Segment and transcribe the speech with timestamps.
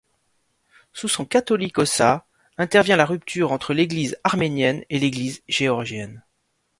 [0.93, 2.25] Sous son catholicossat
[2.57, 6.23] intervient la rupture entre l'Église arménienne et l'Église géorgienne.